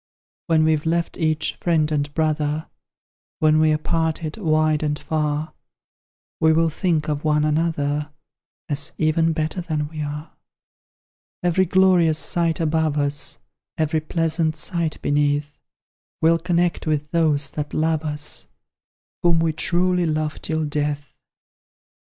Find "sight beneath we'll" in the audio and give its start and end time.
14.55-16.39